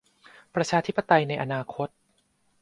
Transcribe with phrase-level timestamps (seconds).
[0.55, 1.89] ประชาธิปไตยในอนาคต